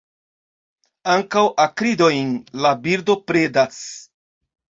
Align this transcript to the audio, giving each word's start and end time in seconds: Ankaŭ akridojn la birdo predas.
Ankaŭ 1.15 1.43
akridojn 1.65 2.33
la 2.65 2.73
birdo 2.87 3.19
predas. 3.29 3.79